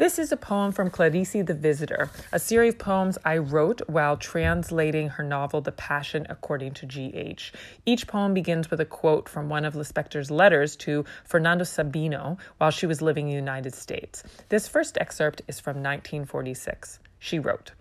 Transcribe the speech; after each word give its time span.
This 0.00 0.18
is 0.18 0.32
a 0.32 0.36
poem 0.38 0.72
from 0.72 0.88
Clarice 0.88 1.32
the 1.32 1.52
Visitor, 1.52 2.08
a 2.32 2.38
series 2.38 2.72
of 2.72 2.78
poems 2.78 3.18
I 3.22 3.36
wrote 3.36 3.82
while 3.86 4.16
translating 4.16 5.10
her 5.10 5.22
novel 5.22 5.60
The 5.60 5.72
Passion 5.72 6.26
According 6.30 6.72
to 6.72 6.86
G.H. 6.86 7.52
Each 7.84 8.06
poem 8.06 8.32
begins 8.32 8.70
with 8.70 8.80
a 8.80 8.86
quote 8.86 9.28
from 9.28 9.50
one 9.50 9.66
of 9.66 9.74
Lispector's 9.74 10.30
letters 10.30 10.74
to 10.76 11.04
Fernando 11.24 11.64
Sabino 11.64 12.38
while 12.56 12.70
she 12.70 12.86
was 12.86 13.02
living 13.02 13.26
in 13.26 13.32
the 13.32 13.36
United 13.36 13.74
States. 13.74 14.22
This 14.48 14.66
first 14.66 14.96
excerpt 14.96 15.42
is 15.46 15.60
from 15.60 15.82
1946. 15.82 16.98
She 17.18 17.38
wrote, 17.38 17.72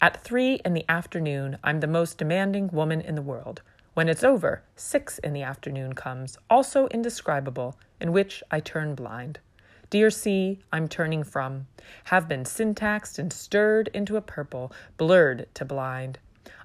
At 0.00 0.22
three 0.22 0.60
in 0.64 0.72
the 0.72 0.88
afternoon, 0.88 1.58
I'm 1.64 1.80
the 1.80 1.88
most 1.88 2.16
demanding 2.16 2.68
woman 2.68 3.00
in 3.00 3.16
the 3.16 3.22
world. 3.22 3.62
When 3.94 4.08
it's 4.08 4.22
over, 4.22 4.62
six 4.76 5.18
in 5.18 5.32
the 5.32 5.42
afternoon 5.42 5.94
comes, 5.94 6.38
also 6.48 6.86
indescribable, 6.92 7.76
in 8.00 8.12
which 8.12 8.44
I 8.52 8.60
turn 8.60 8.94
blind. 8.94 9.40
Dear 9.88 10.10
sea, 10.10 10.58
I'm 10.72 10.88
turning 10.88 11.22
from, 11.22 11.68
have 12.04 12.28
been 12.28 12.44
syntaxed 12.44 13.20
and 13.20 13.32
stirred 13.32 13.88
into 13.94 14.16
a 14.16 14.20
purple, 14.20 14.72
blurred 14.96 15.46
to 15.54 15.64
blind. 15.64 16.18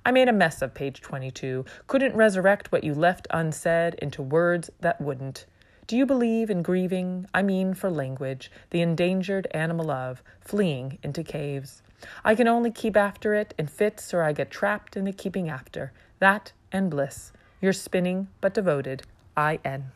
I 0.03 0.11
made 0.11 0.27
a 0.27 0.33
mess 0.33 0.63
of 0.63 0.73
page 0.73 1.01
22, 1.01 1.63
couldn't 1.85 2.15
resurrect 2.15 2.71
what 2.71 2.83
you 2.83 2.95
left 2.95 3.27
unsaid 3.29 3.93
into 3.95 4.23
words 4.23 4.71
that 4.79 4.99
wouldn't. 4.99 5.45
Do 5.85 5.95
you 5.95 6.07
believe 6.07 6.49
in 6.49 6.63
grieving? 6.63 7.27
I 7.31 7.43
mean, 7.43 7.75
for 7.75 7.91
language, 7.91 8.51
the 8.71 8.81
endangered 8.81 9.45
animal 9.51 9.91
of, 9.91 10.23
fleeing 10.39 10.97
into 11.03 11.23
caves. 11.23 11.83
I 12.25 12.33
can 12.33 12.47
only 12.47 12.71
keep 12.71 12.97
after 12.97 13.35
it 13.35 13.53
in 13.59 13.67
fits, 13.67 14.15
or 14.15 14.23
I 14.23 14.33
get 14.33 14.49
trapped 14.49 14.97
in 14.97 15.05
the 15.05 15.13
keeping 15.13 15.47
after. 15.47 15.91
That 16.17 16.53
and 16.71 16.89
bliss. 16.89 17.31
You're 17.61 17.73
spinning, 17.73 18.29
but 18.39 18.55
devoted. 18.55 19.03
I 19.37 19.59
N. 19.63 19.91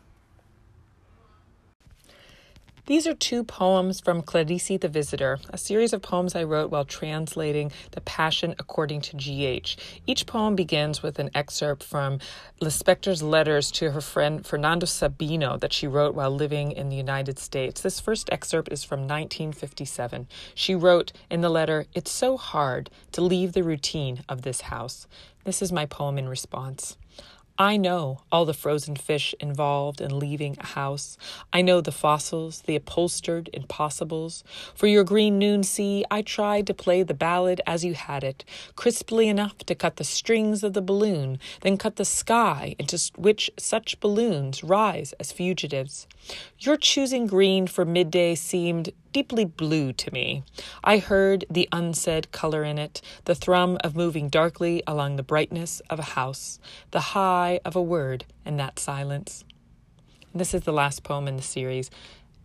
These 2.87 3.07
are 3.07 3.15
two 3.15 3.43
poems 3.43 3.99
from 3.99 4.21
Clarice 4.21 4.67
the 4.67 4.87
Visitor, 4.87 5.39
a 5.49 5.57
series 5.57 5.91
of 5.91 6.03
poems 6.03 6.35
I 6.35 6.43
wrote 6.43 6.69
while 6.69 6.85
translating 6.85 7.71
The 7.93 8.01
Passion 8.01 8.53
According 8.59 9.01
to 9.01 9.17
G.H. 9.17 9.75
Each 10.05 10.27
poem 10.27 10.55
begins 10.55 11.01
with 11.01 11.17
an 11.17 11.31
excerpt 11.33 11.81
from 11.81 12.19
Lispector's 12.61 13.23
letters 13.23 13.71
to 13.71 13.89
her 13.89 14.01
friend 14.01 14.45
Fernando 14.45 14.85
Sabino 14.85 15.59
that 15.61 15.73
she 15.73 15.87
wrote 15.87 16.13
while 16.13 16.29
living 16.29 16.73
in 16.73 16.89
the 16.89 16.95
United 16.95 17.39
States. 17.39 17.81
This 17.81 17.99
first 17.99 18.29
excerpt 18.31 18.71
is 18.71 18.83
from 18.83 18.99
1957. 18.99 20.27
She 20.53 20.75
wrote 20.75 21.11
in 21.31 21.41
the 21.41 21.49
letter, 21.49 21.87
It's 21.95 22.11
so 22.11 22.37
hard 22.37 22.91
to 23.13 23.21
leave 23.21 23.53
the 23.53 23.63
routine 23.63 24.23
of 24.29 24.43
this 24.43 24.61
house. 24.61 25.07
This 25.43 25.63
is 25.63 25.71
my 25.71 25.87
poem 25.87 26.19
in 26.19 26.29
response. 26.29 26.97
I 27.57 27.77
know 27.77 28.19
all 28.33 28.43
the 28.43 28.53
frozen 28.53 28.97
fish 28.97 29.33
involved 29.39 30.01
in 30.01 30.19
leaving 30.19 30.57
a 30.59 30.65
house. 30.65 31.17
I 31.53 31.61
know 31.61 31.79
the 31.79 31.93
fossils, 31.93 32.61
the 32.63 32.75
upholstered 32.75 33.49
impossibles. 33.53 34.43
For 34.73 34.87
your 34.87 35.05
green 35.05 35.39
noon 35.39 35.63
sea, 35.63 36.03
I 36.11 36.21
tried 36.21 36.67
to 36.67 36.73
play 36.73 37.01
the 37.01 37.13
ballad 37.13 37.61
as 37.65 37.85
you 37.85 37.93
had 37.93 38.25
it, 38.25 38.43
crisply 38.75 39.29
enough 39.29 39.57
to 39.59 39.75
cut 39.75 39.95
the 39.95 40.03
strings 40.03 40.65
of 40.65 40.73
the 40.73 40.81
balloon, 40.81 41.39
then 41.61 41.77
cut 41.77 41.95
the 41.95 42.03
sky 42.03 42.75
into 42.77 42.99
which 43.15 43.49
such 43.57 44.01
balloons 44.01 44.61
rise 44.61 45.13
as 45.13 45.31
fugitives. 45.31 46.07
Your 46.59 46.75
choosing 46.75 47.25
green 47.25 47.67
for 47.67 47.85
midday 47.85 48.35
seemed 48.35 48.91
deeply 49.15 49.45
blue 49.45 49.93
to 49.93 50.11
me. 50.13 50.43
I 50.83 50.97
heard 50.97 51.45
the 51.49 51.69
unsaid 51.71 52.33
color 52.33 52.65
in 52.65 52.77
it, 52.77 53.01
the 53.23 53.33
thrum 53.33 53.77
of 53.81 53.95
moving 53.95 54.27
darkly 54.27 54.83
along 54.85 55.15
the 55.15 55.23
brightness 55.23 55.79
of 55.89 55.99
a 55.99 56.11
house, 56.19 56.59
the 56.91 57.15
high 57.15 57.61
of 57.63 57.77
a 57.77 57.81
word 57.81 58.25
in 58.45 58.57
that 58.57 58.77
silence. 58.77 59.45
This 60.33 60.53
is 60.53 60.63
the 60.63 60.73
last 60.73 61.03
poem 61.03 61.29
in 61.29 61.37
the 61.37 61.41
series, 61.41 61.89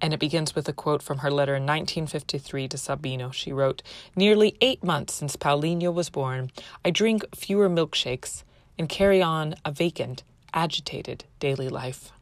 and 0.01 0.15
it 0.15 0.21
begins 0.21 0.55
with 0.55 0.69
a 0.69 0.73
quote 0.73 1.03
from 1.03 1.19
her 1.19 1.31
letter 1.33 1.57
in 1.57 1.65
1953 1.65 2.69
to 2.69 2.77
Sabino. 2.77 3.33
She 3.33 3.53
wrote, 3.53 3.83
Nearly 4.15 4.57
eight 4.61 4.85
months 4.85 5.15
since 5.15 5.35
Paulinho 5.35 5.93
was 5.93 6.09
born, 6.09 6.53
I 6.85 6.91
drink 6.93 7.25
fewer 7.35 7.69
milkshakes 7.69 8.45
and 8.79 8.89
carry 8.89 9.21
on 9.21 9.57
a 9.65 9.73
vacant, 9.73 10.23
agitated 10.55 11.25
daily 11.41 11.69
life. 11.69 12.13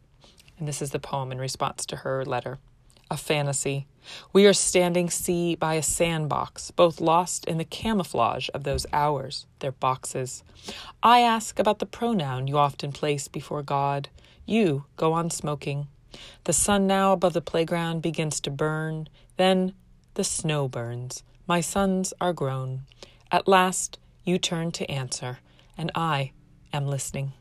And 0.59 0.67
this 0.67 0.81
is 0.81 0.93
the 0.93 0.99
poem 0.99 1.33
in 1.33 1.39
response 1.39 1.85
to 1.85 1.97
her 1.97 2.25
letter 2.25 2.59
a 3.11 3.17
fantasy. 3.17 3.87
We 4.33 4.47
are 4.47 4.53
standing 4.53 5.11
sea 5.11 5.55
by 5.55 5.75
a 5.75 5.83
sandbox, 5.83 6.71
both 6.71 7.01
lost 7.01 7.45
in 7.45 7.59
the 7.59 7.65
camouflage 7.65 8.49
of 8.55 8.65
those 8.65 8.87
hours, 8.93 9.47
their 9.59 9.73
boxes. 9.73 10.43
I 11.03 11.21
ask 11.21 11.59
about 11.59 11.79
the 11.79 11.87
pronoun 11.87 12.47
you 12.47 12.59
often 12.59 12.93
place 12.93 13.29
before 13.29 13.63
God. 13.63 14.09
You 14.47 14.85
go 14.97 15.13
on 15.13 15.31
smoking. 15.31 15.89
The 16.45 16.53
sun 16.53 16.87
now 16.87 17.13
above 17.13 17.35
the 17.35 17.41
playground 17.41 18.01
begins 18.01 18.41
to 18.41 18.51
burn. 18.51 19.09
Then 19.37 19.75
the 20.15 20.25
snow 20.25 20.69
burns. 20.69 21.23
My 21.47 21.61
sons 21.61 22.15
are 22.21 22.33
grown. 22.33 22.83
At 23.31 23.47
last 23.47 23.99
you 24.25 24.39
turn 24.39 24.73
to 24.73 24.91
answer, 24.91 25.39
and 25.77 25.91
I 25.95 26.33
am 26.73 26.87
listening. 26.87 27.35